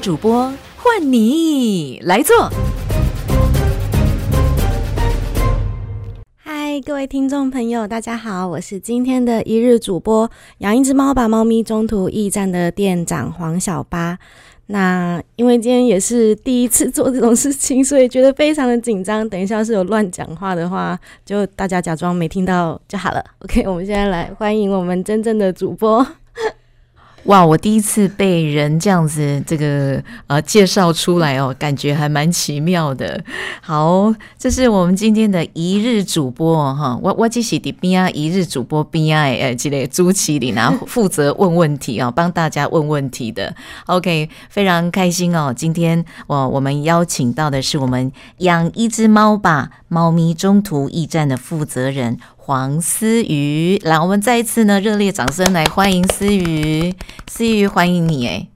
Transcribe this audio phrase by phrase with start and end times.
[0.00, 2.48] 主播换你来做。
[6.38, 14.18] 嗨，各位听众朋友，大家好，我是今天的一日主播养一只猫吧猫咪中途驿站的店长黄小八。
[14.68, 19.28] 那因为今天也是第一次做这种事情，所以觉得非常的紧张。
[19.28, 23.22] 等一下是有乱讲话的话，就大家假装没听到就好了。
[23.40, 26.06] OK，我们现在来欢迎我们真正的主播。
[27.24, 33.22] 哇，我第一次被人这样子这个呃介绍出来哦，感觉还蛮奇妙的。
[33.60, 43.54] 好，这是我们今天的一日主播哈，我我这是的边啊一日主播 bi 诶，这个朱麒麟啊负责问问题啊，帮大家问问题的。
[43.86, 52.18] OK，非常开心哦，今天我我们邀请到的是我们养一只猫吧猫咪中途驿站的负责人。
[52.42, 56.94] 黄思瑜，来，我们再一次呢，热烈掌声来欢迎思瑜，
[57.28, 58.46] 思瑜欢迎你，哎。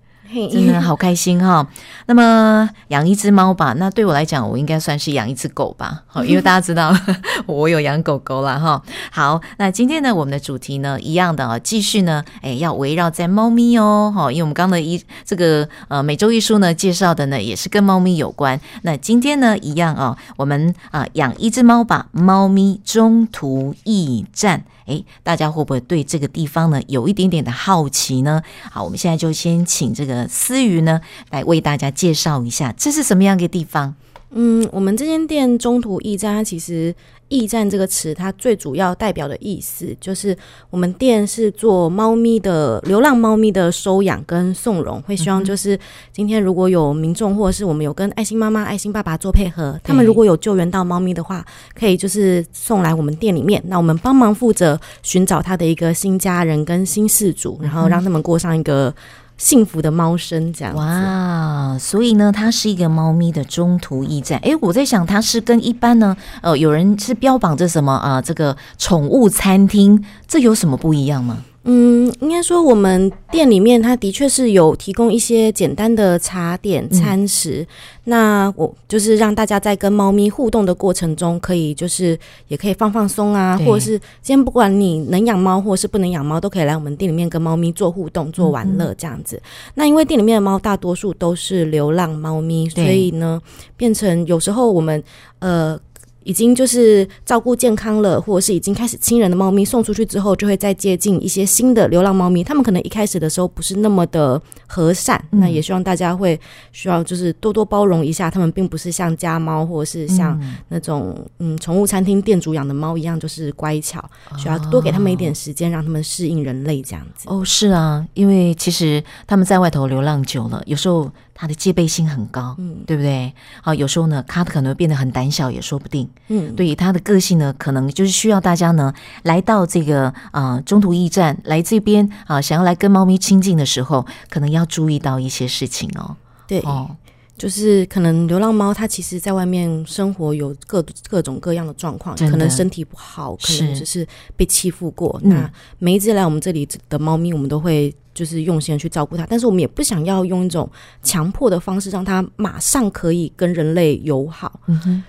[0.51, 1.67] 真的好开心哈！
[2.07, 6.03] 那么养一只猫吧，那对我来讲，我应该算是养一只狗吧。
[6.07, 6.93] 好， 因为大家知道
[7.47, 8.83] 我有养狗狗了哈。
[9.13, 14.13] 好，那今天呢，我们的主题呢，一样的啊，继续呢，哎，要围绕在猫咪哦。
[14.15, 18.61] 哈，因为我们刚的一这个呃每周一书呢介绍的呢，也是跟猫咪有关。
[18.83, 24.65] 那今天呢，一样啊，我们啊养一只猫吧，猫咪中途驿站。
[24.87, 28.43] 哎，大家会不会对这个地方呢有一点点的好奇呢？
[28.71, 31.01] 好，我们现在就先请这个思瑜呢
[31.31, 33.95] 来为大家介绍一下，这是什么样一个地方？
[34.35, 36.95] 嗯，我们这间店中途驿站，它其实。
[37.29, 40.37] 驿站这个词，它最主要代表的意思就是，
[40.69, 45.77] 我们店是做猫咪的流浪猫咪的收养跟送容，会希望就是
[46.13, 58.95] 今天如果有民众或者是我们有跟爱心妈妈、爱心爸爸做配合，他们如果有救援到猫咪的话，可以就是送来我们店里面，那我们帮忙负责寻找他的一个新家人跟新事主，然后让他们过上一个。
[59.37, 64.39] 幸福的猫生这样哇，所以呢，它是一个猫咪的中途驿站。
[64.41, 68.23] 哎，我在想，它是跟一般呢，呃，有人是标榜着什么啊？
[68.23, 71.39] 这个宠物餐厅，这有什么不一样吗？
[71.67, 77.67] 嗯，应该说我们店里面它的确是有提供一些简单的茶点餐食。
[78.05, 89.41] 那我就是让大家在跟猫咪互动的过程中，可以就是也可以放放松啊，或者是今天不管你能养猫或者是不能养猫，都可以来我们店里面跟猫咪做互动、做玩乐这样子。
[89.75, 93.41] 那因为店里面的猫大多数都是流浪猫咪，所以呢，
[93.77, 95.03] 变成有时候我们
[95.39, 95.81] 呃。
[96.25, 102.43] 已经就是照顾健康了，或者是已经开始亲人的猫咪送出去之后，就会再接近一些新的流浪猫咪。
[102.43, 106.39] 他们可能一开始的时候不是那么的和善，那也希望大家会
[106.73, 108.31] 需要就是多多包容一下。
[108.31, 114.03] 他们并不是像家猫或者是像那种嗯宠物餐厅店主养的猫一样，就是乖巧，
[114.37, 117.27] 需要多给他们一点时间，让他们适应人类这样子。
[117.29, 121.11] 哦，是啊，因为其实他们在外头流浪久了，有时候。
[121.35, 123.33] 他的戒备心很高，嗯，对不对？
[123.61, 126.09] 好，有时候呢，他可能变得很胆小，也说不定。
[126.29, 128.95] 嗯，对于他的个性呢，可能就是需要大家呢
[129.25, 136.17] 来到这个啊中途驿站来这边啊，想要来跟猫咪亲近的时候，可能要注意到一些事情哦。
[136.47, 136.97] 对，哦。
[137.37, 144.07] 就是可能流浪猫它其实在外面生活有各各种各样的状况，可能身体不好，可能只是
[144.37, 145.21] 被欺负过。
[145.25, 145.51] 那
[145.81, 147.93] 每一只来我们这里的猫咪，我们都会。
[148.15, 150.71] 就是用心的去照顾它，但是我们也不想要用一种
[151.03, 154.61] 强迫的方式让它马上可以跟人类友好，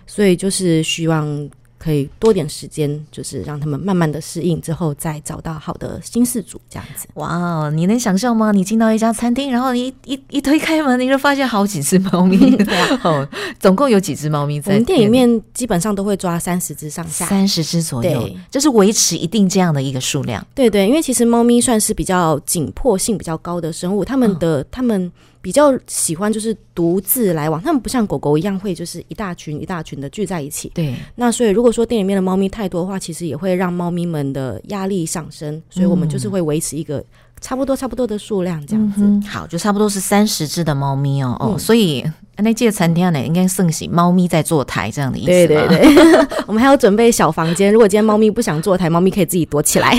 [0.07, 1.49] 所以就是希望。
[1.85, 7.05] 可以多点时间，就是让他们慢慢的适应之后，再找到好的新事主这样子。
[7.13, 8.51] 哇，你能想象吗？
[8.51, 12.57] 你进到一家餐厅，然后你一一推开门，你就发现好几只猫咪。
[13.05, 13.27] 哦，
[13.59, 14.71] 总共有几只猫咪在？
[14.71, 20.43] 我们店里面基本上都会抓三十只上下，三十只左右，就是维持一定这样的一个数量。
[20.55, 25.11] 对对，因为其实猫咪算是比较紧迫性比较高的生物，它们的它们。
[25.45, 30.71] 比较喜欢就是独自来往，他们不像狗狗一样会就是一大群一大群的聚在一起。
[30.73, 37.05] 对，那所以如果说店里面的猫咪太多的话，其实也会让猫咪们的压力上升，所以我们就是会维持一个。
[37.41, 42.03] 差不多差不多的数量这样子，好，就差不多是三十只的猫咪哦哦，所以
[42.37, 45.27] 那届餐厅呢，应该盛行猫咪在坐台这样的意思。
[45.27, 45.87] 对对对，
[46.45, 49.97] 我们还要准备小房间，如果今天猫咪不想坐台，猫咪可以自己躲起来。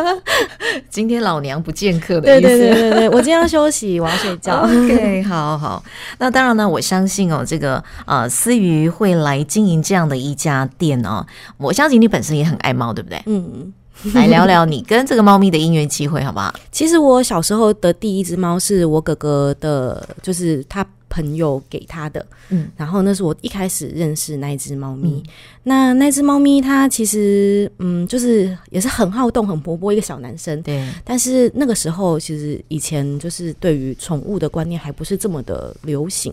[0.90, 2.48] 今天老娘不见客的意思。
[2.48, 4.60] 对对对对，我今天要休息，我要睡觉。
[4.62, 5.82] OK， 好好。
[6.18, 11.26] 那当然呢，我相信哦，这个呃思瑜会来经营这样的一家店哦。
[11.56, 13.22] 我相信你本身也很爱猫，对不对？
[13.26, 13.72] 嗯。
[14.12, 16.52] 来聊聊你跟这个猫咪的姻缘机会，好不好？
[16.70, 25.22] 其实我小时候的第一只猫是我哥哥的，就是他朋友给他的，嗯，然后那是我一开始认识那一只猫咪。
[25.62, 30.62] 那那只猫咪它其实嗯，就是也是很好动、很活泼一个小男生。
[30.62, 36.32] 对，但是那个时候，其实以前就是对于宠物的观念还不是这么的流行，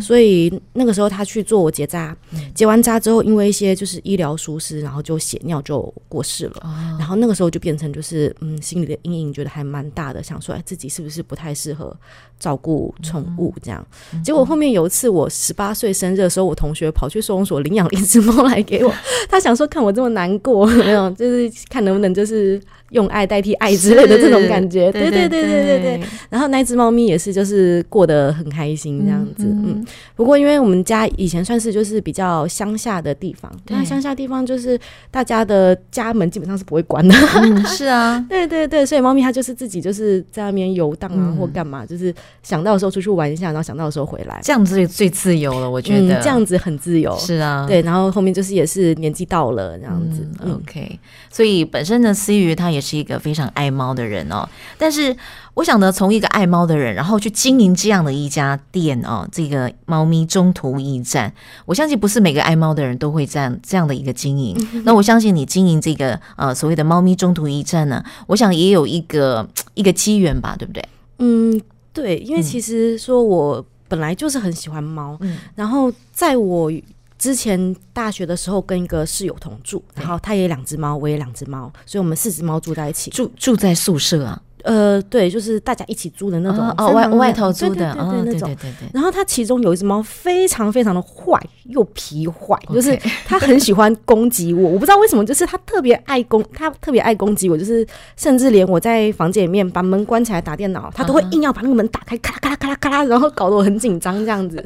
[0.00, 2.14] 所以那个时候他去做我结扎，
[2.54, 6.60] 结完扎之后，因为一些就是医疗疏失，然后就血尿就过世了。
[6.62, 11.96] 哦，然后那个时候就变成就是嗯，心里的阴影觉得还蛮大的，想说哎自己是不是不太适合
[12.38, 13.86] 照顾宠物这样。
[14.24, 18.92] 结果后面有一次我十八岁生日的时候，我同学跑去收容所领养了一只猫来给我，
[19.28, 22.60] 他想说看我这么难过，没有，就是看能不能就是
[22.90, 24.90] 用爱代替爱之类的这种感觉。
[24.92, 26.00] 对对对对对对。
[26.30, 29.84] 然后那只猫咪也是就是过得很开心这样子，嗯。
[30.14, 34.78] 不过因为我们家以前算是就是比较乡下的地方，对那乡下地方就是
[35.10, 37.14] 大家的家门基本上是不会关的。
[37.42, 44.40] 嗯， 是啊，对对对，所以猫咪它就是自己就是在那边游荡啊，嗯或干嘛，就是想到的时候出去玩一下，然后想到的时候回来。
[44.42, 47.16] 这样子最自由了，我觉得、嗯，这样子很自由。
[47.18, 50.26] 是啊，对，然后后面就是也是年纪到了这样子。
[50.48, 50.98] OK，
[51.30, 54.48] 所以本身呢，思雨它也是一个非常爱猫的人哦。
[54.78, 55.16] 但是
[55.54, 61.32] 我想呢，从一个爱猫的人，然后去经营这样的一家店哦，这个猫咪中途驿站，
[61.64, 64.56] 我相信不是每个爱猫的人都会这样这样的一个经营。
[64.84, 70.84] 那我相信你经营这个呃所谓的猫咪中途驿站呢，我想也有一个一个机缘吧，对不对？
[71.18, 71.60] 嗯，
[71.92, 76.70] 对，因为嗯其实说我本来就是很喜欢猫，嗯然后在我
[77.18, 83.10] 之前大学的时候跟一个室友同住，然后他也两只猫，我也两只猫，所以我们四只猫住在一起。
[83.10, 88.54] 住住在宿舍啊，呃，对，就是大家一起租的那种哦哦外外头租的，对对对哦对那种对。
[88.56, 88.90] 对对。
[88.92, 94.70] 然后它其中有一只猫非常非常的坏，又皮坏，就是它很喜欢攻击我。
[94.70, 97.86] 我不知道为什么，就是它特别爱攻，它特别爱攻击我，就是
[98.16, 104.62] 甚至连我在房间里面把门关起来打电脑，它都会硬要把那个门打开，咔啦咔啦咔啦咔啦，然后搞得我很紧张这样子。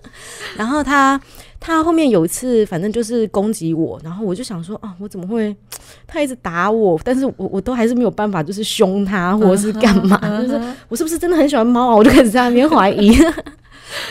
[0.56, 1.20] 然后它
[1.66, 5.56] 它后面有一次，反正就是攻击我，然后我就想说啊，我怎么会？
[6.06, 11.96] 他一直打我，但是我我都还是没有办法，就是凶他或者是干嘛，就是我是不是真的很喜欢猫啊？
[11.96, 13.16] 我就开始在那边怀疑。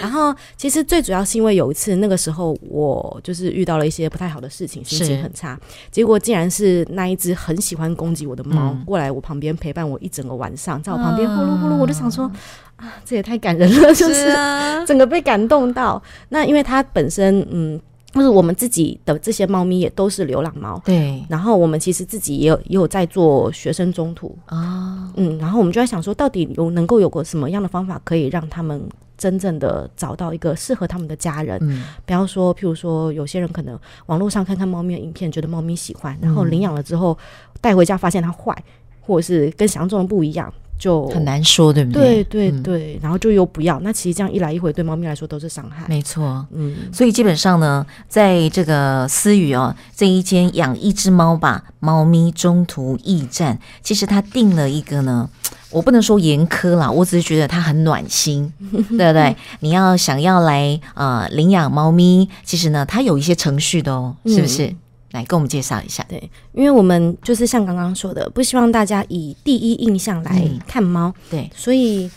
[0.02, 5.60] 然后其实最主要是因为有一次那个时候我就是遇到了一些不太好的事情，心情很差，
[5.92, 8.84] 结果竟然是那一只很喜欢攻击我的猫、嗯。
[8.86, 12.32] 过来我旁边陪伴我一整个晚上，在我旁边呼噜呼噜，我就想说
[12.76, 16.02] 啊，这也太感人了，就是啊， 整个被感动到。
[16.30, 17.80] 那因为它本身嗯，
[18.14, 20.82] 就是我们自己的这些猫咪也都是流浪猫。
[20.86, 21.24] 对。
[21.30, 28.82] 然后我们其实自己也有也有在做学生中途，啊，嗯，然后我们就在想说，到底有能够有个什么样的方法可以让他们
[29.24, 31.58] 真正的找到一个适合他们的家人？
[31.62, 37.18] 嗯，比方说，譬如说，有些人可能网络上看看猫咪的影片，觉得猫咪喜欢，然后领养了之后
[37.62, 38.54] 带回家发现它坏，
[39.00, 41.24] 或者是跟想象中的不一样，就很。
[41.24, 45.86] 难说，对不对对对对，然后就又不要，那其实这样一来一回，对猫咪来说都是伤害。
[45.88, 46.46] 没错。
[46.52, 55.30] 嗯，所以基本上呢，在这个思雨哦这一间养一只猫吧猫咪中途驿站，其实他定了一个呢，
[55.74, 59.36] 我不能说严苛啦，我只是觉得它很暖心， 对不对？
[59.60, 64.74] 你要想要来呃领养猫咪，其实呢，它有一些程序的哦，是不是？
[65.12, 66.04] 来跟我们介绍一下。
[66.10, 66.18] 对，
[66.54, 72.10] 因为我们就是像刚刚说的，不希望大家以第一印象来嗯看猫，对，所以，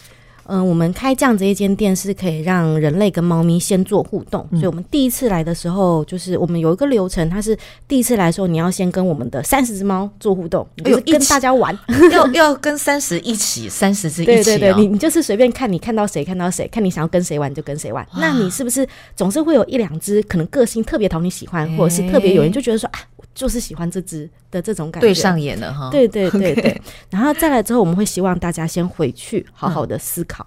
[0.48, 4.46] 嗯、我们开这样子一间店是可以让人类跟猫咪先做互动。
[4.50, 11.76] 嗯所以，我们第一次来的时候，就是我们有一个流程，它是第一次来的时候，你要先跟我们的三十只猫做互动，你就是跟大家玩。
[12.10, 18.06] 要 要跟三十一起，三十只一起、哦，对对对，你你就是随便看，你看到谁看到谁，看你想要跟谁玩就跟谁玩。
[18.16, 25.06] 那你是不是总是会有一两只可能个性特别讨你喜欢，或者是特别有人就觉得说啊，我就是喜欢这只的这种感觉？
[25.06, 25.90] 对上眼了哈。
[25.90, 30.44] 对对对对，然后再来之后，我们会希望大家先回去好好的思考。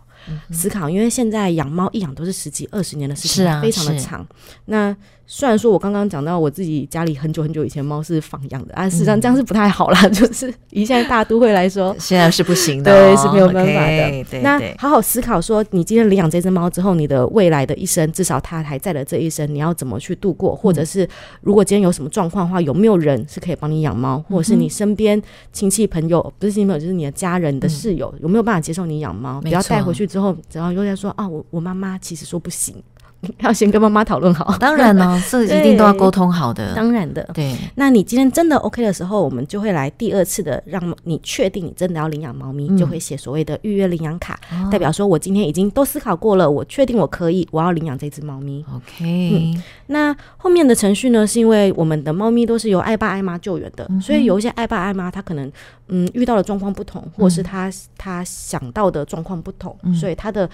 [0.51, 4.27] 思考，因为现在养猫一养都是十几二十年的事情，是啊非常的长。
[4.65, 4.93] 那
[5.31, 14.75] 虽然说我刚刚讲到我自己家里很久很久以前猫是放养的啊，事实上这样是不太好啦， 就是以现在大都会来说， 现在是不行的、对哦，是没有办法的那对。
[14.79, 20.55] 好好思考说，你今天领养这只猫之后，你的未来的一生，至少它还在的这一生，你要怎么去度过？
[20.55, 21.07] 或者是
[21.41, 25.21] 如果今天有什么状况的话，有没有人是可以帮你养猫，或者是你身边
[25.53, 29.39] 亲戚朋友，不是亲戚朋友，就是你的家人、你的室友，有没有办法接受你养猫？
[29.41, 32.75] 不要带回去之后，然后又在说啊，我我妈妈其实说不行，
[33.39, 34.57] 要先跟妈妈讨论好。
[34.59, 36.73] 当然呢， 这一定都要沟通好的。
[36.73, 48.63] 当然的，对，那你今天真的 OK 的时候，我们就会来第二次的，让你确定你真的要领养猫咪，嗯就会写所谓的预约领养卡，哦代表说我今天已经都思考过了，我确定我可以，我要领养这只猫咪。
[48.73, 55.51] OK，、嗯那后面的程序呢，是因为我们的猫咪都是由爱爸爱妈救援的，所以有一些爱爸爱妈他可能
[55.87, 60.49] 嗯遇到的状况不同，或者是他他想到的状况不同，所以他的。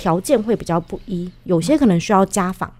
[0.00, 2.72] 条件会比较不一，有些可能需要家访。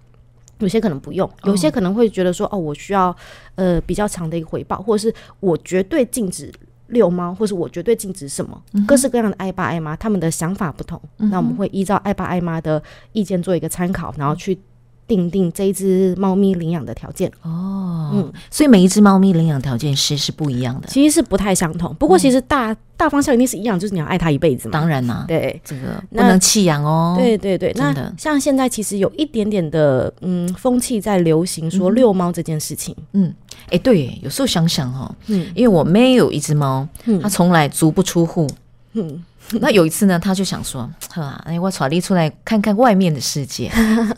[0.59, 3.17] 有些可能不用，有些可能会觉得说，哦，我需要
[3.55, 6.53] 呃比较长的一个回报，或者是我绝对禁止
[6.89, 14.59] 遛猫，或是我绝对禁止什么，各式各样的爱爸爱妈，他们的想法不同，那我们会依照爱爸爱妈的意见做一个参考，然后去
[15.11, 17.29] 定定这一只猫咪领养的条件。
[17.43, 20.87] 哦，嗯所以每一只猫咪领养条件其实是不一样的。
[20.87, 24.73] 其实是不太相同，不过其实大、大方向一定是一样，就是你要爱它一辈子嘛。
[24.73, 25.61] 当然啦、对。
[25.65, 27.17] 这个不能弃养哦。
[27.19, 33.35] 对对对，那像现在其实有一点点的嗯风气在流行说遛猫这件事情，嗯，
[33.71, 38.49] 哎，对，有时候想想哦，嗯因为我妹有一只猫，嗯它从来足不出户。
[38.93, 39.25] 嗯，
[39.61, 43.71] 那有一次呢，他就想说， 呵啊，哎，我传力出来看看外面的世界，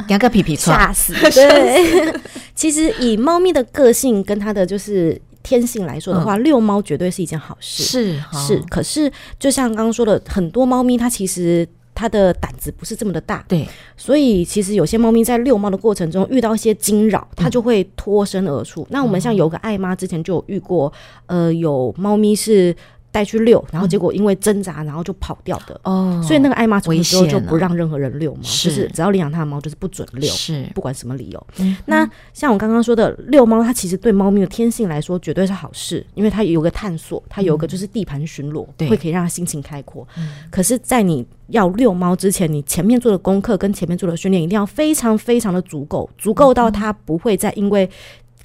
[0.06, 0.78] 给它个皮皮穿。
[0.78, 1.12] 吓死！
[1.32, 2.14] 对，
[2.54, 7.82] 其实以猫咪的个性跟它的就是天性来说的话，遛猫绝对是一件好事。
[7.82, 18.86] 是哈是，可是就像刚刚说的，很多猫咪它其实它的胆子不是这么的大，对，所以其实有些猫咪在遛猫的过程中遇到一些惊扰，它就会脱身而出。
[18.90, 20.92] 那我们像有个爱妈之前就有遇过，
[21.26, 22.74] 呃，有猫咪是
[23.12, 25.81] 带去遛，然后结果因为挣扎，然后就跑掉的。
[25.85, 30.28] 哦，所以那个爱妈从此之后就不让任何人遛猫，就是只要领养它的猫就是不准遛。
[30.33, 30.66] 是。
[30.75, 38.88] 不管什么理由，嗯那像我刚刚说的，遛猫，它其实对猫咪的天性来说绝对是好事，因为它有个探索，它有个就是地盘巡逻，对。
[38.88, 40.07] 会可以让它心情开阔。
[40.50, 47.88] 可是，在你要遛猫之前，你前面做的功课跟前面做的训练一定要非常非常的足够，足够到它不会再因为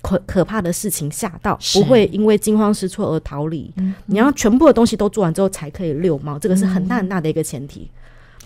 [0.02, 3.74] 可可怕的事情吓到，不会因为惊慌失措而逃离。
[4.06, 7.90] 你要全部的东西都做完之后才可以遛猫，这个是很大很大的一个前提。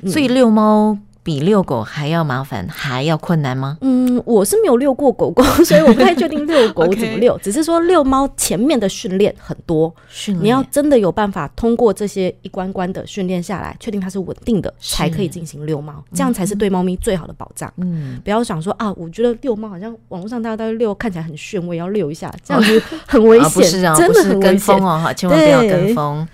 [0.07, 3.77] 所以遛猫比遛狗还要麻烦，还要困难吗？
[3.81, 7.37] 嗯，我是没有遛过狗狗， 所以我不太确定遛狗 怎么遛。
[7.43, 17.71] 只是说遛猫前面的训练很多，训练你要真的有办法通过这些一关关的训练下来，确定它是稳定的，才可以进行遛猫，这样才是对猫咪最好的保障。
[17.77, 23.63] 嗯，不要想说啊，我觉得遛猫好像网络上大家都在遛，看起来很炫，我也要遛一下，这样子 很危啊，险，
[23.95, 24.83] 真的很危险跟风。
[24.83, 26.27] 哦，哈，千万不要跟风。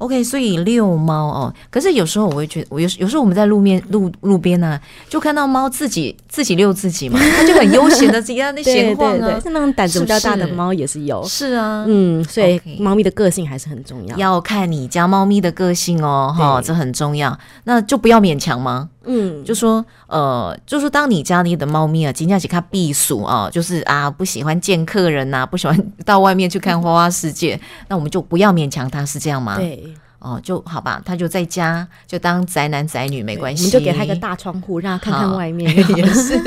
[0.00, 4.80] OK，所以遛猫哦，可是有时候我会觉得，我有有时候我们在路面路路边呢、
[5.10, 11.22] 就看到猫自己自己遛自己嘛， 它就很悠闲的自己在那 闲晃啊对对，，像那种胆子比较大的猫也是有。
[11.24, 14.16] 是啊，嗯，所以猫咪的个性还是很重要。
[14.16, 17.38] 要看你家猫咪的个性哦，哈，对这很重要。
[17.64, 18.88] 那就不要勉强吗？
[19.04, 35.74] 嗯，就说呃，就说当你家里的猫咪啊，今天起看避暑啊，就是啊不喜欢见客人呐、不喜欢到外面去看花花世界，那我们就不要勉强它，是这样吗？，对，哦，就好吧，他就在家就当宅男宅女没关系，我们就给他一个大窗户，让他看看外面。
[35.96, 36.40] 也是。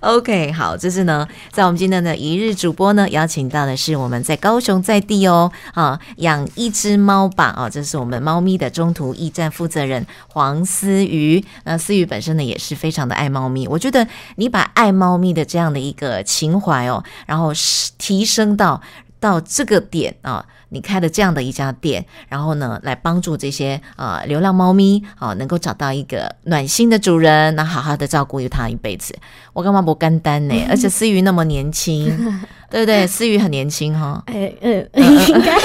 [0.00, 11.44] OK，好，这是呢，在我们今天的一日主播呢，邀请到的是我们在高雄在地哦，啊，养一只猫吧，啊，这是我们猫咪的中途驿站负责人黄思瑜。
[11.64, 13.66] 那思瑜本身呢，也是非常的爱猫咪。
[13.66, 18.80] 我觉得你把爱猫咪的这样的一个情怀哦，然后是提升到
[19.18, 20.46] 到这个点啊。
[20.70, 29.14] 你开了这样的一家店，然后呢，来帮助这些呃流浪猫咪啊、能够找到一个暖心的主人，那好好的照顾它一辈子。
[29.52, 30.54] 我干嘛不干单呢？
[30.68, 32.06] 而且思雨那么年轻，
[32.70, 33.06] 对不对？
[33.06, 35.56] 思雨很年轻哈、 哎，嗯，应该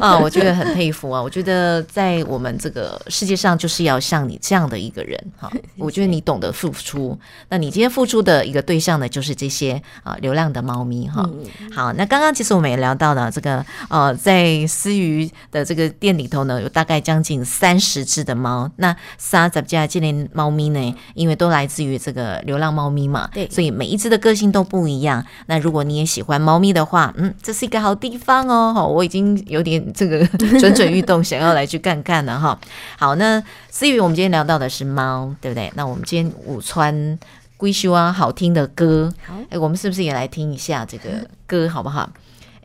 [0.00, 1.22] 啊， 我觉得很佩服啊！
[1.22, 5.50] 我觉得在我们这个世界上，就是要像你这样的一个人哈。
[5.78, 11.28] 我觉得你懂得付出，那你今天付出的一个对象呢，就是这些啊流浪的猫咪哈。
[11.74, 18.70] 好，那刚刚其实我们也聊到了这个呃，在思瑜的这个店里头呢，有大概将近三十只的猫。
[18.76, 25.24] 那三十家这类猫咪呢，因为都来自于这个流浪猫咪嘛，对所以每一只的个性都不一样。
[25.46, 28.72] 那如果你也喜欢猫咪的话，嗯，这是一个好地方哦。
[28.74, 30.26] 哈，我已经有点这个
[30.58, 32.58] 蠢蠢欲动，想要来去看看了哈。
[32.98, 35.72] 好，那思雨，我们今天聊到的是猫，对不对？
[35.74, 37.18] 那我们今天午川
[37.56, 42.10] 归修啊，好听的歌，好哎，我们是不是也来听一下这个歌，好不好？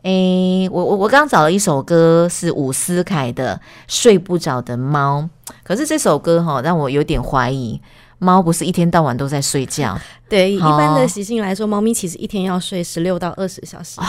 [0.02, 3.54] 诶，我我我刚找了一首歌，是伍思凯的
[3.86, 5.28] 《睡不着的猫》，
[5.62, 7.80] 可是这首歌哈、让我有点怀疑，
[8.18, 9.96] 猫不是一天到晚都在睡觉，
[10.28, 14.00] 对，以一般的习性来说，猫咪其实一天要睡十六到二十小时，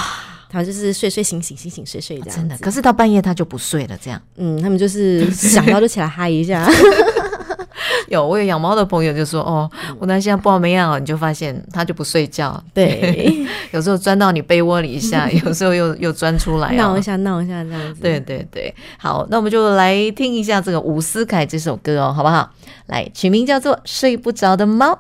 [0.54, 2.38] 它就是睡睡醒醒醒醒睡睡这样子。
[2.38, 2.58] 真的。
[2.60, 4.22] 可是到半夜他就不睡了，这样。
[4.38, 6.70] 嗯，他们就是想到就起来嗨一下。
[8.10, 17.02] 有我有养猫的朋友就说，哦，我那现在不知道没养好，你就发现它就不睡觉，对， 有时候钻到你被窝里一下，有时候又又钻出来、哦闹一。
[17.02, 18.02] 下闹一下这样子。
[18.02, 22.52] 对对对，好，那我们就来听一下这个伍思凯这首歌哦，好不好？
[22.88, 24.94] 来，取名叫做《睡不着的猫》。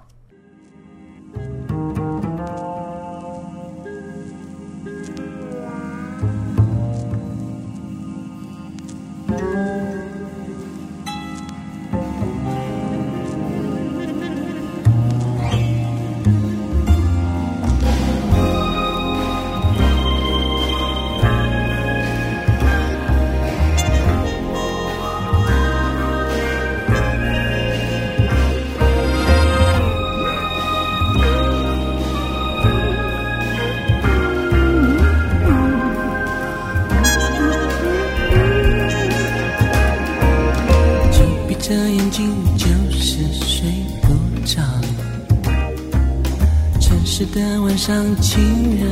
[47.33, 48.85] 的晚上，情人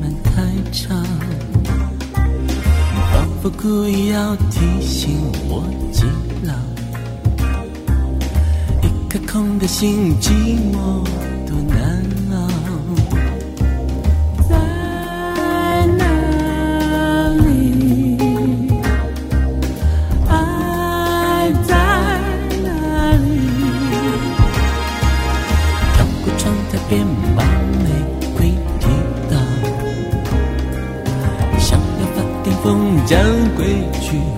[0.00, 0.32] 们太
[0.72, 1.04] 长，
[2.14, 5.18] 仿佛故意要提醒
[5.50, 5.62] 我
[5.92, 6.04] 寂
[6.46, 6.54] 寥。
[8.82, 10.30] 一颗空的心，寂
[10.72, 11.04] 寞
[33.64, 34.33] 悲剧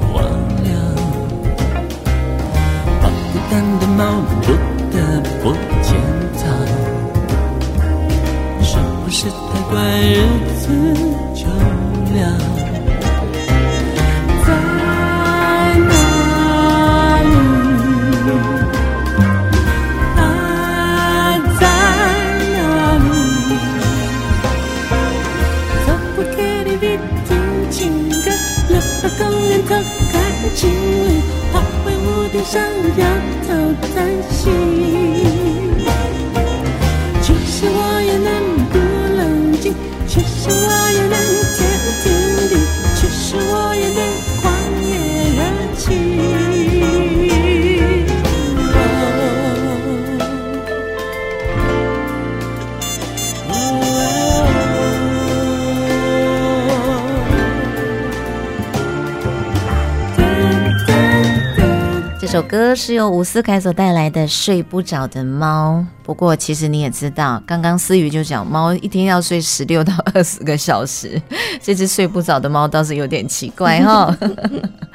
[62.37, 65.79] 首歌是由伍思凯所带来的《睡不着的猫》。
[66.05, 71.19] 不过，其实你也知道，刚刚思雨就讲，猫一天要睡十六到二十个小时，
[71.63, 74.15] 这只睡不着的猫倒是有点奇怪哈。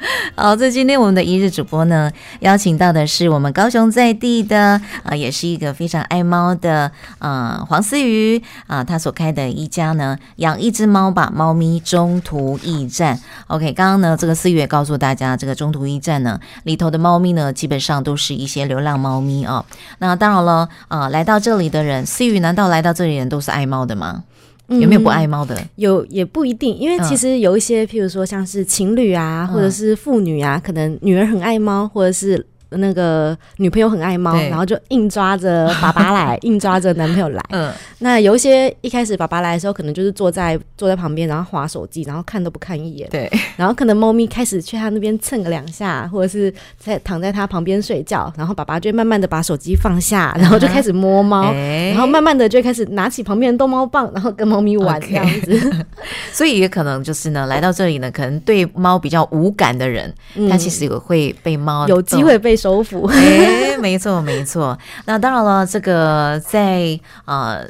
[0.34, 2.10] 好，这今天我们的一日主播呢，
[2.40, 13.18] 邀请到的是我们高雄在地的啊、也是一个非常爱猫的啊、黄思瑜啊，他所开的一家呢，养一只猫吧，猫咪中途驿站。
[13.46, 19.64] OK，刚刚呢，这个思雨也告诉大家，这个中途驿站呢里头的猫咪呢，基本上都是一些流浪猫咪哦。
[19.98, 24.24] 那当然了，啊、来到这里的人，思雨难道来到这里人都是爱猫的吗？
[24.80, 25.56] 有没有不爱猫的？
[25.76, 27.02] 有也不一定，因为嗯。
[27.04, 32.44] 其实有一些，譬如说像是情侣啊，嗯或者是父女啊，可能女儿很爱猫，或者是
[32.78, 37.42] 那个女朋友很爱猫，然后就硬抓着 爸爸来，硬抓着男朋友来。
[37.50, 43.08] 嗯，那有一些一开始爸爸来的时候，可能就是坐在坐在旁边，然后划手机，然后看都不看一眼。
[43.10, 51.52] 对，然后可能猫咪开始去他那边蹭个两下，或者是在躺在他旁边睡觉，然后爸爸就会慢慢的把手机放下，然后就开始摸猫。
[51.52, 55.84] 哎然后慢慢的就会开始拿起旁边的逗猫棒，然后跟猫咪玩这样子。
[56.32, 60.12] 所以也可能就是呢，来到这里呢，可能对猫比较无感的人，
[60.50, 63.06] 他其实也会被猫嗯有机会被收服。
[63.06, 64.78] 哎，没错没错。
[65.06, 67.66] 那当然了，这个在呃。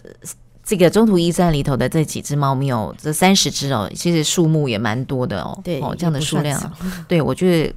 [0.65, 5.59] 这个中途驿站里头的这几只猫咪哦，这三十只哦，其实数目也蛮多的哦。
[5.63, 6.73] 对哦，这样的数量，
[7.09, 7.75] 对我觉得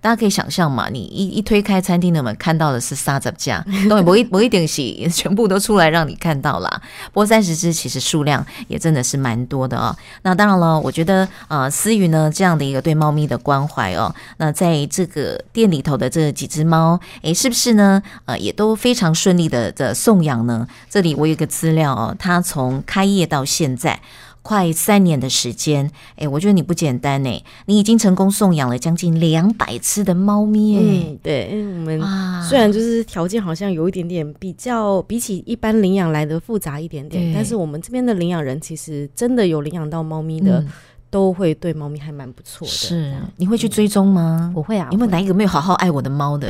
[0.00, 6.82] 大家可以想象嘛，你一一推开餐厅的门，看到的是沙子架，当然不一不一定是全部都出来让你看到啦。
[7.12, 9.96] 不过三十只其实数量也真的是蛮多的哦。
[10.22, 18.02] 那当然了，我觉得呃，思雨呢这样的一个对猫咪的关怀哦，那在这个店里头的这几只猫，诶，是不是呢？
[18.26, 20.66] 呃，也都非常顺利的的送养呢？
[20.90, 24.00] 这里我有个资料哦，它从开业到现在。
[24.44, 30.82] 快三年的时间，哎，我觉得你不简单呢，你已经成功送养了将近两百只的猫咪，哎。
[30.82, 40.68] 嗯，对，因为我们啊，虽然就是条件好像有一点点比较比起一般领养来的复杂一点点，但是我们这边的领养人其实真的有领养到猫咪的，嗯
[41.10, 42.72] 都会对猫咪还蛮不错的。
[42.72, 44.52] 是样，你会去追踪吗？
[44.54, 46.48] 我会啊，有没有哪一个没有好好爱我的猫的？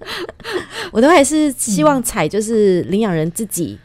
[0.92, 3.78] 我都还是希望采就是领养人自己。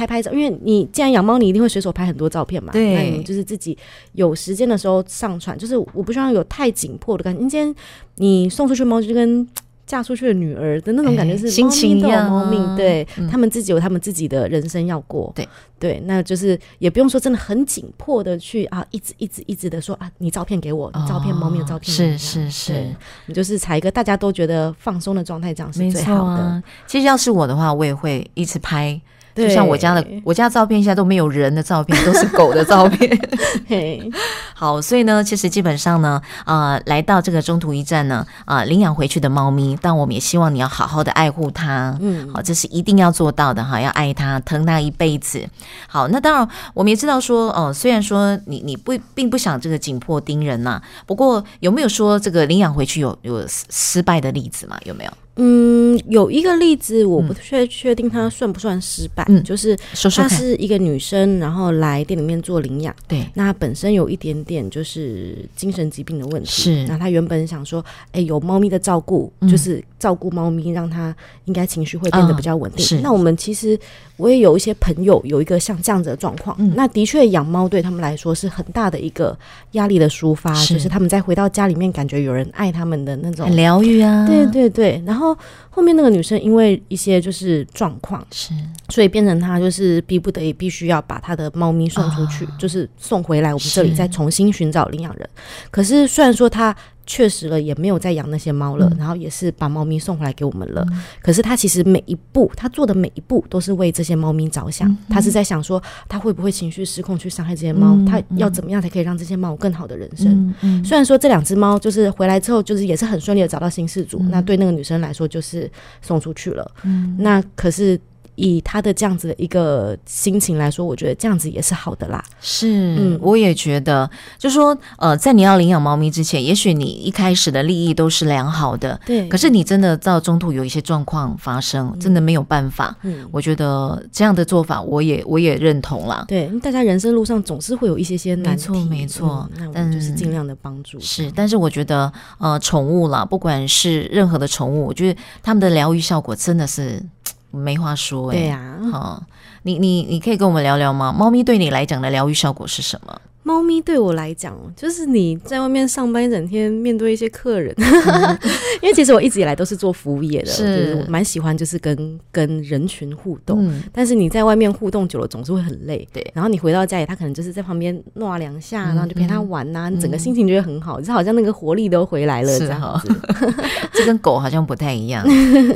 [0.00, 2.72] 拍拍照，因为你既然养猫，你一定会随手拍很多照片嘛。
[2.72, 3.76] 对那你就是自己
[4.12, 7.42] 有时间的时候上传，就是我不希望有太紧迫的感觉。
[7.42, 7.74] 你今天
[8.14, 9.46] 你送出去猫，就跟
[9.86, 15.32] 嫁出去的女儿的那种感觉是，哎心情猫咪都有一样啊猫命，对、嗯他们自己有他们自己的人生要过。
[15.34, 15.46] 对
[15.78, 22.86] 对，那就是也不用说真的很紧迫的去啊，一直一直一直的说啊，你照片给我，你照片、猫咪的照片，哦是是是，
[23.26, 26.42] 你就是采一个大家都觉得放松的状态，这样是最好的。
[26.42, 26.62] 啊。
[26.86, 29.00] 其实要是我的话，我也会一直拍。
[29.34, 33.18] 就像我家的，我家照片现在都没有人的照片，都是狗的照片。
[33.66, 34.10] 嘿，
[34.54, 45.46] 好，所以呢，其实基本上呢，啊，来到这个中途驿站呢，啊、领养回去的猫咪，但我们也希望你要好好的爱护它，嗯，好，这是一定要做到的哈，要爱它，疼它一辈子。
[45.88, 54.78] 好，那当然我们也知道说，呃，虽然说你你不并不想这个紧迫盯人呐、不过有没有说这个领养回去有有失失败的例子嘛？
[54.84, 55.10] 有没有？
[55.40, 59.76] 嗯，有一个例子，我不确确定它算不算失败，嗯就是。
[60.20, 62.94] 她是一个女生，然后来店里面做领养。
[63.08, 71.14] 对，那她本身有一点点就是精神疾病的问题，是那她原本想说，哎、有猫咪的照顾，嗯就是照顾猫咪，让她
[71.46, 72.84] 应该情绪会变得比较稳定。
[72.84, 73.78] 嗯是那我们其实
[74.16, 79.36] 我也有一些朋友有一个像这样子的状况，嗯那的确养猫对他们来说是很大的一个
[79.72, 84.26] 压力的抒发，是就是他们在回到家里面感觉有人爱他们的那种疗愈啊。
[84.26, 85.29] 对对对，然后
[85.70, 88.52] 后面那个女生因为一些就是状况，是。
[88.88, 95.28] 所以变成她就是逼不得已必须要把她的猫咪送出去，就是送回来我们这里再重新寻找领养人。
[95.70, 96.74] 可是虽然说她
[97.10, 98.96] 确实了也没有再养那些猫了，嗯。
[98.98, 100.86] 然后也是把猫咪送回来给我们了，
[101.20, 110.54] 可是他其实每一步他做的每一步都是为这些猫咪着想，他是在想说他会不会情绪失控去伤害这些猫，嗯她要怎么样才可以让这些猫有更好的人生。
[110.84, 115.68] 虽然说这两只猫就是回来之后，就是也是很顺利的找到新事主，那对那个女生来说就是
[116.00, 116.70] 送出去了。
[116.84, 117.16] 嗯。
[117.18, 117.98] 那可是
[118.40, 122.24] 以他的这样子的一个心情来说，我觉得这样子也是好的啦。
[122.40, 132.96] 是，嗯我也觉得，就说呃，在你要领养猫咪之前，也许你一开始的利益都是良好的，对可是你真的到中途有一些状况发生，真的没有办法。
[133.02, 136.24] 嗯，我觉得这样的做法，我也我也认同啦。
[136.26, 140.98] 对，因为大家人生路上总是会有一些些难题，没错没错嗯那我但们就是尽量的帮助。
[141.00, 147.02] 是，但是我觉得，呃，宠物啦，不管是任何的宠物，我觉得他们的疗愈效果真的是
[147.50, 148.36] 没话说、欸。
[148.36, 149.22] 对呀、好、
[149.62, 151.12] 你你你可以跟我们聊聊吗？
[151.12, 153.20] 猫咪对你来讲的疗愈效果是什么？
[153.42, 157.74] 猫咪对我来讲，就是你在外面上班一整天，面对一些客人，
[158.82, 163.66] 因为其实我一直以来都是做服务业的，是就是我蛮喜欢就是跟跟人群互动。
[163.66, 166.06] 嗯，但是你在外面互动久了，总是会很累。
[166.12, 173.14] 对然后你回到家里，它可能就是在旁边弄两下，嗯然后就陪它玩呐、你整个心情就会很好，就好像那个活力都回来了是这样哈子。
[173.94, 175.26] 这跟狗好像不太一样。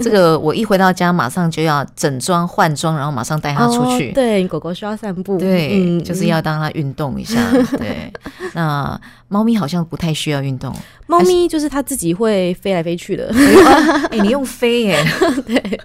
[0.02, 4.10] 这个我一回到家，马上就要整装换装，然后马上带它出去。
[4.10, 7.53] 哦对，狗狗需要散步，对，嗯就是要让它运动一下。
[7.78, 8.12] 对，
[8.54, 10.74] 那猫咪好像不太需要运动。
[11.06, 13.32] 猫咪就是它自己会飞来飞去的。
[14.10, 15.04] 哎、你用飞耶？
[15.46, 15.80] 对，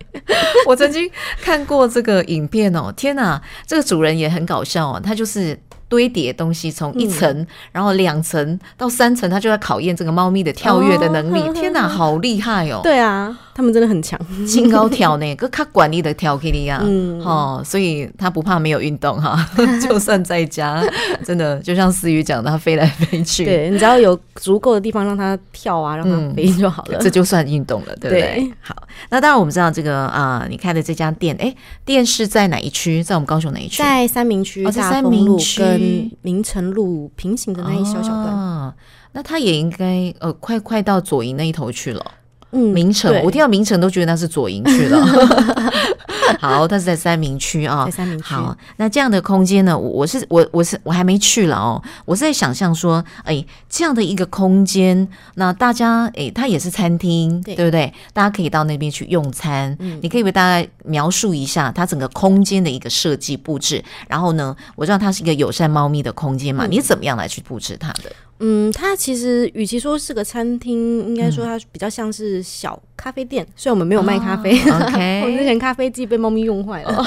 [0.66, 1.10] 我曾经
[1.42, 5.60] 看过这个影片哦，天哪，这个主人也很搞笑哦，他就是。
[5.90, 11.40] 堆叠东西从一层，然后两层到三层，它就在考验这个猫咪的跳跃的能力。
[11.40, 12.80] 哦天哪，好厉害哦！
[12.84, 14.18] 对啊，它们真的很强。
[14.48, 19.44] 兴高挑呢，个卡管理的挑给你啊， 嗯哦，所以它不怕没有运动哈，
[19.82, 20.82] 就算在家，
[21.26, 27.00] 真的就像思雨讲的，他飞来飞去，，对你只要有足够的地方让它跳啊，让它嗯飞就好了。
[27.02, 28.22] 这就算运动了，对不对？
[28.22, 28.76] 对好，
[29.10, 33.04] 那当然我们知道这个啊、你开的这家店，哎，店是在哪一区？
[33.04, 33.78] 在我们高雄哪一区？
[33.80, 38.74] 在三明区哦在三明区跟明城路平行的那一小小段，哦
[39.14, 42.06] 那他也应该呃，快快到左营那一头去了。
[42.52, 45.00] 嗯明城，我听到明城都觉得那是左营去了。
[46.40, 48.24] 好，它是在三明区啊、在三明区。
[48.24, 49.78] 好，那这样的空间呢？
[49.78, 57.92] 我我是我我是我还没去了哦，我是在想象说，哎，这样的一个空间，那大家哎，它也是餐厅，对对不对？
[58.14, 59.76] 大家可以到那边去用餐。
[59.80, 68.12] 嗯你可以为大家描述一下它整个空间的一个设计布置，然后呢，我知道它是一个友善猫咪的空间嘛，嗯你怎么样来去布置它的？
[68.42, 73.46] 嗯，它其实与其说是个餐厅，应嗯该说它比较像是小咖啡店。
[73.58, 76.94] 虽然我们没有卖咖啡，哦 OK 我们之前咖啡机被猫咪用坏了，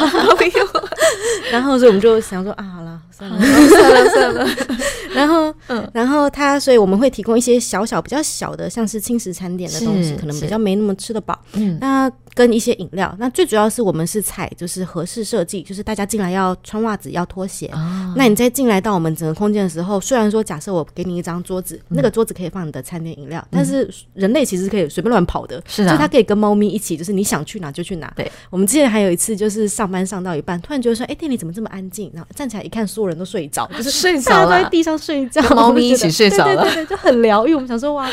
[1.52, 4.48] 然后所以我们就想说啊，好了，算了，算了算了，
[5.14, 5.90] 然后，嗯。
[5.92, 11.38] 然后他，所以我们会提供一些小小、比较小的，像是轻食餐点的东西，可能比较没那么吃得饱。
[11.54, 11.78] 嗯。
[11.80, 17.66] 那跟一些饮料，那最主要是我们是采就是合适设计，就是大家进来要穿袜子、要拖鞋。
[17.74, 25.92] 哦那你在进来到我们整个空间的时候，虽然说假设我给你一张桌子，那个桌子可以放你的餐点、饮料，但是人类其实是可以随便乱跑的，嗯是啊。
[25.92, 28.10] 就它可以跟猫咪一起，就是你想去哪就去哪。
[28.16, 32.10] 对，我们之前还有一次就是上班上到一半，突然觉得说，哎、店里怎么这么安静？
[32.14, 34.58] 然后站起来一看，所有人都睡着，就是睡大家着了。
[34.58, 37.54] 都在地上睡觉，猫咪一起睡着了对对对对，就很疗愈。
[37.54, 38.08] 我们想说哇，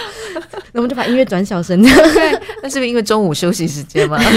[0.73, 4.19] 那我们就把音乐转小声， 对，那是不是因为中午休息时间嘛？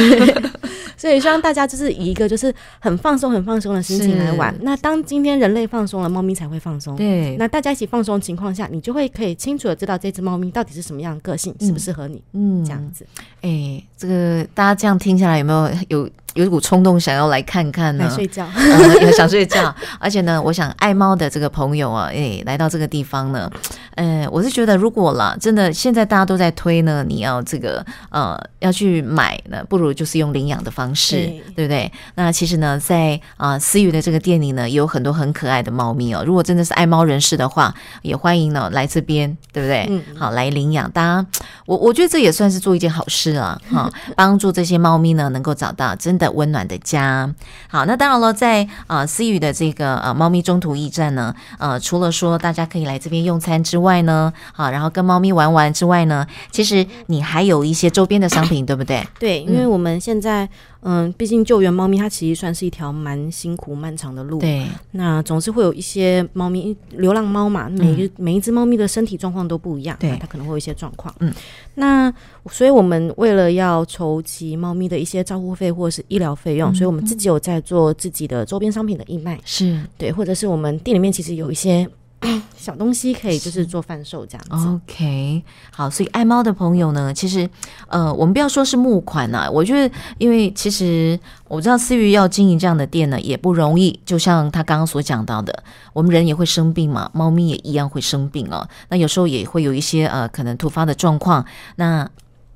[0.97, 4.55] 所以希望大家就是以一个就是很放松、很放松的心情来玩。
[4.61, 6.95] 那当今天人类放松了，猫咪才会放松。
[6.95, 12.23] 对，那大家一起放松的情况下，你就会可以清楚的知道这只猫咪到底是什么样的个性，适不适合你。
[12.35, 13.05] 嗯这样子
[13.41, 18.05] 哎，这个大家这样听下来有没有有有一股冲动想要来看看呢？
[18.05, 23.51] 来睡觉， 呃，想睡觉，而且呢，我想爱猫的这个朋友啊，哎，来到这个地方呢，
[23.97, 31.92] 呃，我是觉得如果啦，真的现在大家都在推呢，你要这个呃要去买呢，不如就是用领养的方式，对对不对？
[32.14, 36.23] 那其实呢，在啊、思雨的这个店里呢，也有很多很可爱的猫咪哦。
[36.27, 39.87] 如果真的是爱猫人士的话，也欢迎呢来这边，对不对？
[39.90, 40.90] 嗯好，来领养。
[40.92, 41.27] 大家，
[41.66, 47.28] 我我觉得这也算是做一件好事啊，哈，帮助这些猫咪呢能够找到真的温暖的家。
[47.68, 59.04] 好，那当然了，在啊思雨的这个呃猫咪中途驿站呢，呃，除了说大家可以来这边用餐之外呢，好，然后跟猫咪玩玩之外呢，其实你还有一些周边的商品，对不对？
[59.18, 60.48] 对，因为我们现在，
[60.83, 70.11] 嗯，毕竟救援猫咪它其实算是一条蛮辛苦漫长的路。，对，那总是会有一些猫咪，流浪猫嘛，每一、每一只猫咪的身体状况都不一样，对。
[70.11, 71.14] 那它可能会有一些状况。
[71.21, 71.33] 嗯，
[71.77, 72.12] 那
[72.51, 79.81] 所以我们为了要筹集猫咪的一些照护费或者是医疗费用，嗯所以我们自己有在做自己的周边商品的义卖，是。
[79.97, 81.88] 对，或者是我们店里面其实有一些
[82.56, 84.68] 小东西可以就是做贩售这样子。
[84.68, 87.48] OK，好，所以爱猫的朋友呢，其实
[87.88, 98.68] 呃，我们不要说是募款呐、我觉得，因为其实我知道思雨要经营这样的店呢也不容易，就像他刚刚所讲到的，我们人也会生病嘛，猫咪也一样会生病哦。
[98.88, 101.44] 那有时候也会有一些呃可能突发的状况，
[101.76, 102.08] 那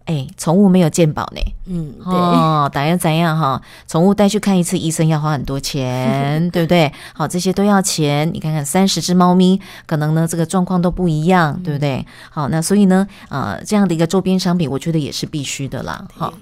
[0.07, 1.41] 哎，宠物没有鉴宝呢。
[1.67, 2.15] 嗯，对。
[2.15, 3.61] 哦，打样怎样哈？
[3.87, 6.93] 宠物带去看一次医生要花很多钱， 对不对？
[7.13, 8.31] 好，这些都要钱。
[8.33, 12.07] 你看看三十只猫咪，可能呢这个状况都不一样，对不对？
[12.31, 16.07] 好，那所以呢，呃，这样的一个周边商品，我觉得也是必须的啦。
[16.15, 16.33] 好。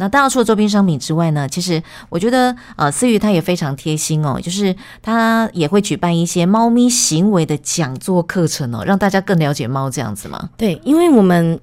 [0.00, 10.50] 那当然，除了周边商品之外呢，其实我觉得，呃，思雨他也非常贴心哦，就是他也会举办一些猫咪行为的讲座课程哦，让大家更了解猫这样子嘛。
[10.56, 11.58] 对，因为我们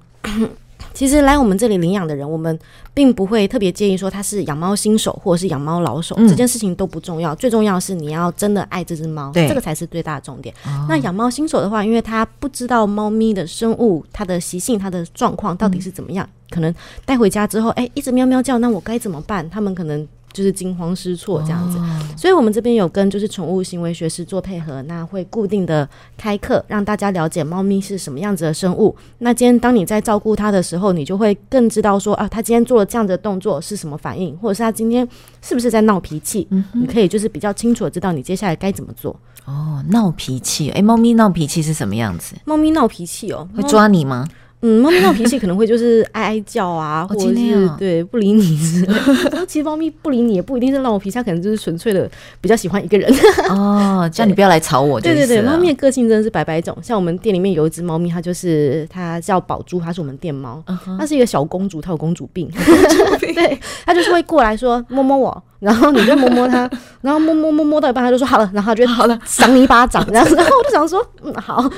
[0.96, 2.58] 其实来我们这里领养的人，我们
[2.94, 10.54] 并不会特别建议说他是养猫新手或者是养猫老手，嗯这件事情都不重要，最重要的是你要真的爱这只猫，这个才是最大的重点。
[10.88, 19.48] 那养猫新手的话，因为他不知道猫咪的生物、它的习性、它的状况到底是怎么样，可能带回家之后，哎，一直喵喵叫，那我该怎么办？
[19.50, 20.08] 他们可能。
[20.36, 21.78] 就是惊慌失措这样子，
[22.14, 28.94] 所以我们这边有跟就是宠物行为学师做配合，那会固定的开课，让大家了解猫咪是什么样子的生物。
[29.20, 35.08] 那今天当你在照顾它的时候，你就会更知道说啊，它今天做了这样的动作是什么反应，或者是它今天
[35.40, 39.18] 是不是在闹脾气，你可以就是比较清楚的知道你接下来该怎么做。
[39.46, 42.34] 哦，闹脾气，哎，猫咪闹脾气是什么样子？
[42.44, 44.28] 猫咪闹脾气哦，会抓你吗？
[44.28, 48.98] 嗯，猫咪闹脾气可能会就是哀哀叫啊，或者是、对不理你之类
[49.46, 53.12] 其实猫咪不理你也不一定是闹脾气，它可能就是纯粹的比较喜欢一个人。
[53.50, 56.76] 哦，叫你不要来吵我就对对对，猫咪的个性真的是百百种。
[56.82, 60.62] 像我们店里面有一只猫咪，它就是它叫宝珠，它是我们店猫，
[60.98, 62.50] 它是一个小公主，它有公主病。
[63.20, 66.68] 对，它就是会过来说摸摸我，然后你就摸摸它，
[67.02, 70.34] 然后摸摸摸摸到一半，它就说好了，然后它就好了，赏你一巴掌这样子。
[70.34, 71.70] 然后我就想说，嗯，好。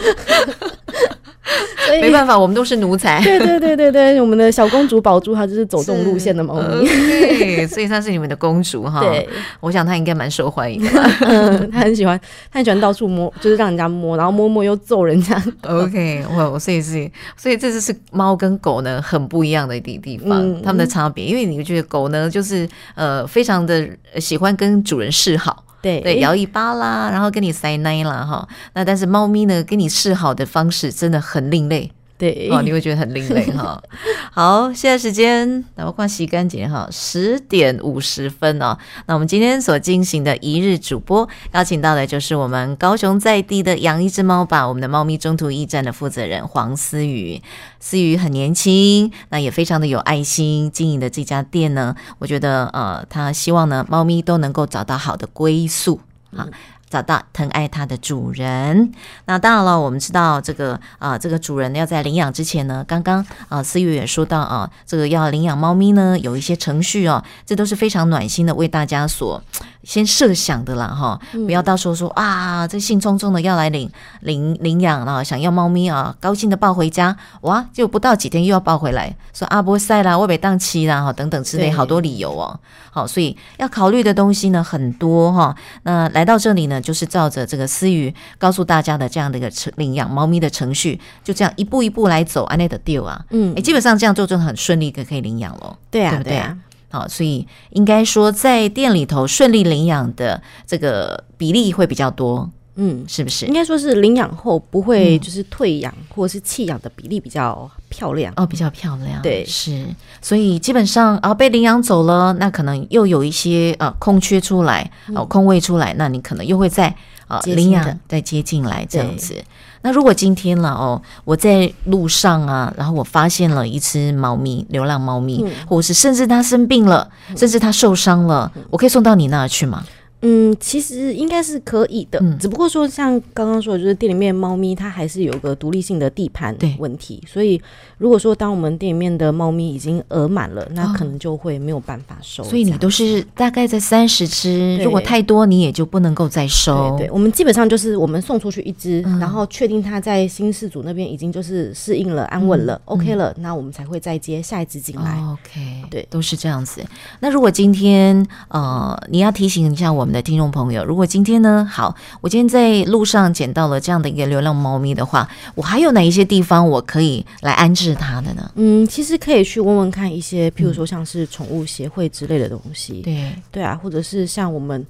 [1.86, 3.22] 所以没办法，我们都是奴才。
[3.22, 6.86] 对对对对对，我们的小公主宝珠，她就是走这种路线的猫咪。
[6.86, 9.00] 对，所以她是你们的公主哈。
[9.00, 9.26] 对，
[9.60, 10.90] 我想她应该蛮受欢迎的
[11.72, 11.80] 她。
[11.80, 12.18] 很喜欢，
[12.52, 15.42] 她很喜欢到处摸，就是让人家摸，然后摸摸又揍人家。
[15.66, 21.24] OK，我所以是，所以这就是猫跟狗呢很不一样的地地方，嗯它们的差别。
[21.24, 25.64] 因为你觉得狗呢，就是呃非常的喜欢跟主人示好。
[25.80, 28.48] 对对，摇尾巴啦，然后跟你塞奶啦，哈。
[28.74, 31.92] 那但是猫咪呢，跟你示好的方式真的很另类。
[32.18, 33.80] 对哦，你会觉得很另类哈。
[34.32, 38.76] 好，现在时间，那我快洗干净哈，十点五十分哦。
[39.06, 47.40] 那我们今天所进行的一日主播，邀请到的就是我们高雄在地的养一只猫吧，我们的猫咪中途驿站的负责人黄思雨。
[47.78, 56.00] 思雨很年轻，那也非常的有爱心，经营的这家店呢，我觉得呃，他希望呢，猫咪都能够找到好的归宿
[56.36, 56.48] 啊。
[56.88, 58.92] 找到疼爱它的主人。
[59.26, 69.42] 那当然了，我们知道这个啊、这个主人要在领养之前呢，刚刚啊思雨也说到啊，这个要领养猫咪呢，有一些程序哦，这都是非常暖心的，为大家所
[69.82, 82.58] 先设想的啦哈，不要到时候说啊，这兴冲冲的要来领领领养啊，想要猫咪啊，高兴的抱回家，哇，就不到几天又要抱回来，说阿波塞啦，我被档期啦哈，等等之类好多理由哦。
[82.90, 85.54] 好，所以要考虑的东西呢很多哈。
[85.84, 93.54] 那来到这里呢，就是照着这个思雨告诉大家的这样的一个程领养猫咪的程序，就这样一步一步来走，安内的丢啊，嗯。
[93.56, 95.78] 哎，基本上这样做就很顺利可可以领养了。
[95.90, 96.58] 对啊，对不对对啊，
[96.90, 103.44] 好，所以应该说在店里头顺利领养的这个比例会比较多，嗯，是不是？
[103.46, 103.52] 应？
[103.52, 105.20] 该说是领养后不会嗯。
[105.20, 108.32] 就是退养或者是弃养的比例比较漂亮。
[108.36, 109.44] 哦，比较漂亮，对。
[109.44, 109.84] 是，
[110.22, 116.94] 所以基本上啊、被领养走了，那可能又有一些呃空缺出来，哦、空位出来，那你可能又会在
[117.26, 117.62] 啊接近的。
[117.62, 119.34] 领养再接进来这样子。
[119.82, 125.50] 那如果今天了哦，我在路上啊，然后我发现了一只猫咪，流浪猫咪，嗯。
[125.66, 129.84] 或者是甚至它生病了，甚至它受伤了，我可以送到你那儿去吗？
[130.22, 137.60] 嗯，其实应该是可以的，嗯只不过说像刚刚说的，就是店里面猫咪它还是有个独立性的地盘对问题，所以
[137.98, 142.42] 如果说当我们店里面的猫咪已经额满了，那哦可能就会没有办法收。
[142.42, 146.96] 所以你都是大概在三十只，如果太多你也就不能够再收。
[146.98, 155.16] 对对，我们基本上就是我们送出去一只，嗯然后确定它在新事主那边已经就是适应了、安稳了、嗯 o k 了，那我们才会再接下一只进来。
[155.18, 156.82] 哦 OK，对都是这样子。
[157.20, 168.50] 那如果今天呃，你要提醒一下我们的听众朋友，如果今天呢，好，我今天在路上捡到了这样的一个流浪猫咪的话，我还有哪一些地方我可以来安置它的呢？
[168.54, 174.84] 嗯，其实可以去问问看一些，譬如说像是宠物协会之类的东西，对，对啊，或者是像我们。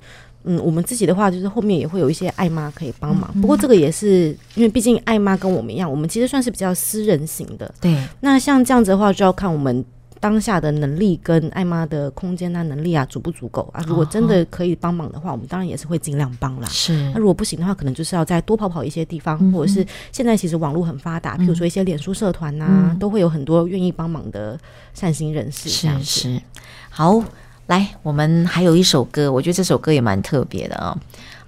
[0.44, 3.28] 嗯，我们自己的话，就是后面也会有一些爱妈可以帮忙。
[3.40, 7.70] 不过这个也是因为毕竟爱妈跟我们一样，我们其实算是比较私人型的。
[7.80, 9.84] 对，那像这样子的话，就要看我们
[10.20, 13.82] 当下的能力跟爱妈的空间啊、能力啊足不足够啊。
[13.86, 16.68] 如果真的可以帮忙的话，我们当然也是会尽量帮啦。
[16.68, 16.92] 是。
[17.12, 22.98] 那如果不行的话，可能就是要再多跑跑一些地方，嗯或者是现在其实网络很发达，譬如说一些脸书社团呐、啊嗯。
[22.98, 24.58] 都会有很多愿意帮忙的
[24.92, 25.68] 善心人士。
[25.68, 26.42] 是是，
[26.90, 27.22] 好，
[27.66, 30.98] 来，我们还有一首歌，我觉得这首歌也蛮特别的啊、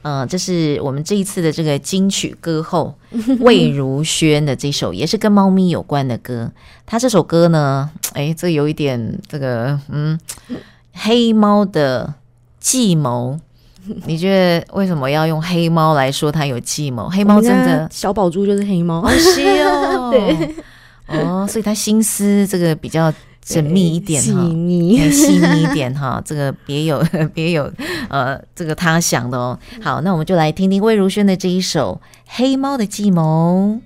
[0.03, 2.95] 呃，这是我们这一次的这个金曲歌后
[3.41, 6.51] 魏如萱的这首，也是跟猫咪有关的歌。
[6.87, 10.19] 她这首歌呢， 哎，这有一点这个，嗯，
[10.93, 12.15] 黑猫的
[12.59, 13.39] 计谋。
[14.05, 17.09] 你觉得为什么要用黑猫来说它有计谋？
[17.09, 20.55] 黑猫真的小宝珠就是黑猫，是哦， 对，
[21.09, 23.13] 哦，所以他心思这个比较
[23.45, 24.43] 缜密一点细哈。
[24.43, 27.03] 细腻一点哈， 这个别有
[27.35, 27.71] 别有
[28.09, 29.59] 呃这个他想的哦。
[29.83, 33.81] 好，那我们就来听听魏如萱的这一首《黑猫的计谋》。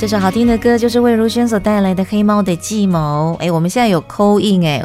[0.00, 3.36] 这首好听的歌就是魏如萱所带来的《黑猫的计谋》。
[3.42, 4.82] 哎，我们现在有扣印哎，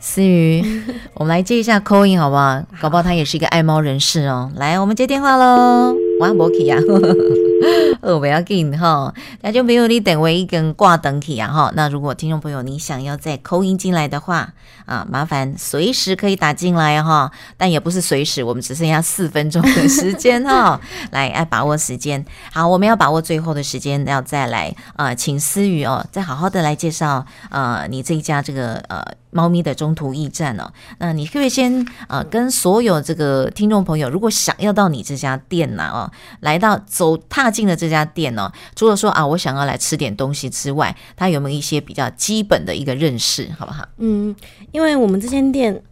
[0.00, 0.60] 思雨，
[1.14, 2.60] 我们来接一下扣印好不好？
[2.82, 4.50] 搞不好他也是一个爱猫人士哦。
[4.56, 5.94] 来，我们接电话喽。
[6.18, 6.80] 哇，摩奇啊，
[8.06, 11.72] 呃，不要紧哈，那就没有你等位一根挂等起啊哈。
[11.74, 14.54] 那如果听众朋友你想要再扣音进来的话
[14.84, 20.80] 啊，麻烦随时可以打进来哈，但也不是随时，我们只剩下四分钟的时间哈，
[21.10, 22.24] 来，要把握时间。
[22.52, 29.04] 好，我们要把握最后的时间，要再来呃，请思雨哦，再好好的来介绍呃，你这一家这个呃。
[29.36, 36.10] 猫咪的中途驿站哦，那你可不可以先呃跟所有这个听众朋友，如果想要到你这家店呐哦，
[36.40, 43.86] 来到走踏进了这家店哦，除了说啊我想要来吃点东西之外，他有没有一些比较基本的一个认识，好不好？
[43.98, 44.34] 嗯，
[44.72, 45.82] 因为我们这间店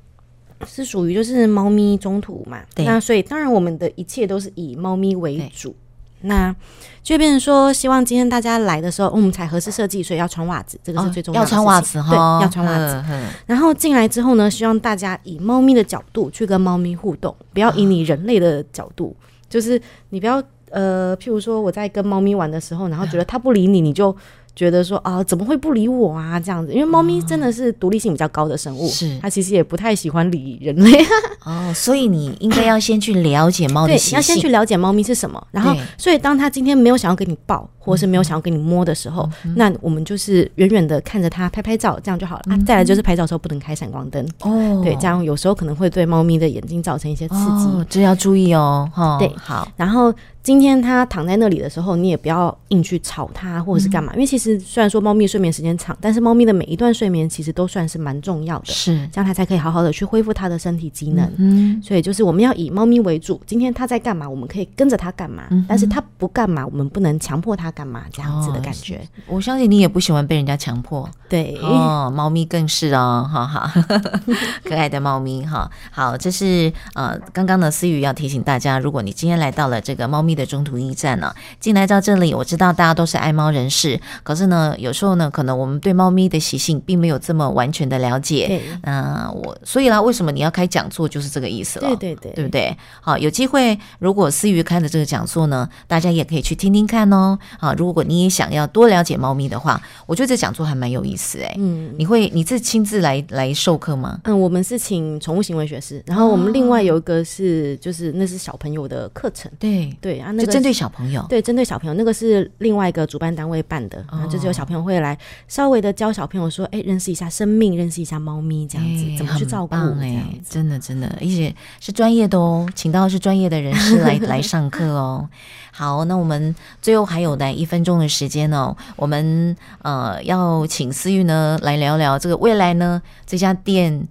[0.67, 5.77] 是属于就是猫咪中途嘛，对那所以当然我们的一切都是以猫咪为主。
[6.25, 6.55] 那
[7.03, 13.05] 就变成说，希望今天大家来的时候，我们才合适设计，所以要穿袜子，这个是最重要的、哦要穿袜子哈，对，要穿袜子。
[13.47, 19.15] 然后进来之后呢，希望大家以猫咪的角度去跟猫咪互动，不要以你人类的角度，
[19.49, 24.15] 就是你不要呃，譬如说我在跟猫咪玩的时候，然后觉得它不理你，你就
[24.57, 26.39] 觉得说啊，怎么会不理我啊？
[26.39, 29.19] 这样子，因为猫咪真的是独立性比较高的生物，是。
[29.21, 30.91] 它其实也不太喜欢理人类。
[31.45, 42.43] 哦，所以你应该要先去了解猫的对，习要先去，了解猫咪是什么，然后所以当它今天没有想要给你抱，或是没有想要给你摸的时候，嗯那我们就是远远的看着它拍拍照，这样就好了。
[42.49, 44.81] 啊，再来就是拍照的时候不能开闪光灯，哦。
[44.83, 47.67] 对，这样有时候可能会对猫咪的眼睛造成一些刺激。
[47.67, 49.31] 哦，这要注意哦，哈，对。
[49.37, 50.15] 好，然后
[50.45, 61.27] 今天它躺在那里的时候，你也不要硬去吵它或者是干嘛，因为其实虽然说猫咪睡眠时间长，但是猫咪的每一段睡眠其实都算是蛮重要的，是，这样它才可以好好的去恢复它的身体机能。
[61.39, 69.01] 嗯，所以就是我们要以猫咪为主，今天它在干嘛，我们可以跟着它干嘛，但是它不干嘛，我们不能强迫它干嘛，这样子的感觉。
[69.27, 73.73] 我相信你也不喜欢被人家强迫，对，哦，猫咪更是哦，哈哈，
[74.63, 75.71] 可爱的猫咪哈。
[75.91, 88.47] 好，这是呃，刚刚的思雨要提醒大家，如果你今天来到了这个猫咪的中途驿站呢、进来到这里，我知道大家都是爱猫人士，可是呢，有时候呢，可能我们对猫咪的习性并没有这么完全的了解。
[88.49, 91.89] 对，那、我所以啦，为什么你要开讲座，就是这个意思了。
[91.89, 92.77] 对对对，对不对？
[93.01, 97.39] 好，有机会，如果思雨开的这个讲座呢，大家也可以去听听看哦。
[97.59, 101.55] 啊，如果你也想要多了解猫咪的话，我觉得这讲座还蛮有意思哎。
[101.59, 101.95] 嗯。
[101.97, 104.19] 你会你自亲自来来授课吗？
[104.25, 111.25] 嗯，我们是请宠物行为学师，然后我们另外有一个是，就是那是小朋友的课程，对，对啊，那个就针对小朋友。
[111.29, 115.17] 对针对小朋友，那个是另外一个主办单位办的，然后就是有小朋友会来
[115.47, 120.55] 稍微的教小朋友说，哎，认识一下生命，认识一下猫咪，这样子哎怎么去照顾，这很棒哎样子。
[120.55, 125.29] 真的真的，而且是专业的哦，请到的是专业的人士来 来上课哦。
[125.71, 134.07] 好，那我们最后还有来一分钟的时间哦，我们呃要请思玉呢来聊聊这个未来呢这家店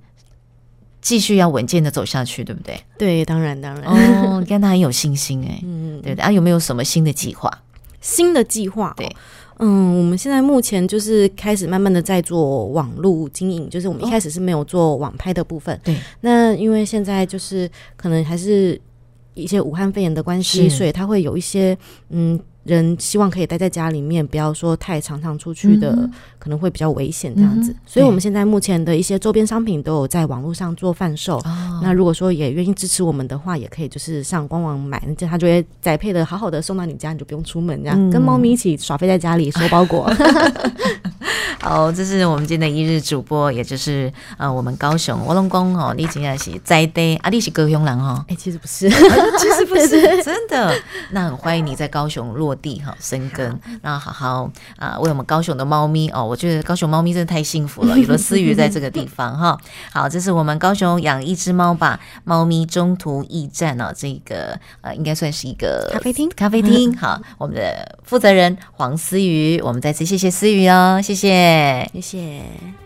[1.04, 2.80] 继续要稳健的走下去，对不对？
[2.98, 3.84] 对，当然当然。
[3.84, 6.24] 哦，你看他很有信心哎， 嗯，对不对？
[6.24, 7.52] 啊，有没有什么新的计划？
[8.00, 9.16] 新的计划、哦，对，
[9.60, 18.80] 嗯，我们现在目前就是开始慢慢的在做网络经营，就是我们一开始是没有做网拍的部分，对，那因为现在就是可能还是
[19.36, 21.78] 一些武汉肺炎的关系，所以它会有一些
[22.10, 27.72] 嗯人希望可以待在家里面，不要说太常常出去的，嗯可能会比较危险这样子。
[27.72, 31.38] 嗯所以我们现在目前的一些周边商品都有在网络上做贩售。
[31.40, 40.10] 哦，那如果说也愿意支持我们的话，也可以就是上官网买，这他就会宅配的好好的送到你家，你就不用出门，这样、嗯跟猫咪一起耍飞在家里收包裹。
[41.60, 48.24] 好，这是我们今天的一日主播，也就是呃我们高雄我龙宫哦，你今天是在地啊，你是高雄人哦。
[48.28, 48.90] 哎、其实不是，
[49.40, 50.74] 其实不是真的，
[51.12, 59.58] 那很欢迎你在高雄落地哈生根，那好好啊、为我们高雄的猫咪哦，我觉得高雄猫咪真的太幸福了，有了思雨在这个地方哈。
[59.92, 66.96] 好，这是我们高雄养一只猫吧，猫咪中途驿站哦，这个呃应该算是一个咖啡厅咖啡厅。
[66.98, 72.02] 好，我们的负责人黄思雨，我们再次谢谢思雨哦，谢谢谢。
[72.02, 72.83] 谢。